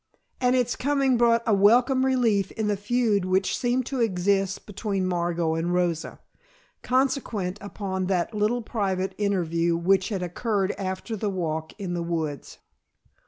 And 0.39 0.55
its 0.55 0.75
coming 0.75 1.15
brought 1.15 1.43
a 1.45 1.53
welcome 1.53 2.03
relief 2.07 2.51
in 2.53 2.65
the 2.65 2.75
feud 2.75 3.23
which 3.23 3.55
seemed 3.55 3.85
to 3.85 3.99
exist 4.01 4.65
between 4.65 5.05
Margot 5.05 5.53
and 5.53 5.71
Rosa, 5.75 6.17
consequent 6.81 7.59
upon 7.61 8.07
that 8.07 8.33
little 8.33 8.63
private 8.63 9.13
interview 9.19 9.77
which 9.77 10.09
had 10.09 10.23
occurred 10.23 10.71
after 10.79 11.15
the 11.15 11.29
walk 11.29 11.73
in 11.79 11.93
the 11.93 12.01
woods. 12.01 12.57